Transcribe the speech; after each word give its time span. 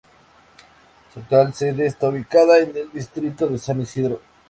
Su 1.13 1.19
actual 1.19 1.53
sede 1.53 1.85
está 1.85 2.09
ubicada 2.09 2.57
en 2.57 2.75
el 2.75 2.91
distrito 2.91 3.45
de 3.45 3.59
San 3.59 3.81
Isidro. 3.81 4.19